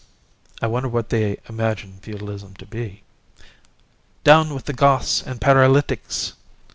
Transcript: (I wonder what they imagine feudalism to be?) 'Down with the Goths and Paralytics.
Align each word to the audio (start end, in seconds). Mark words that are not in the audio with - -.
(I 0.63 0.65
wonder 0.65 0.89
what 0.89 1.09
they 1.09 1.37
imagine 1.47 1.99
feudalism 2.01 2.55
to 2.55 2.65
be?) 2.65 3.03
'Down 4.23 4.51
with 4.55 4.65
the 4.65 4.73
Goths 4.73 5.21
and 5.21 5.39
Paralytics. 5.39 6.33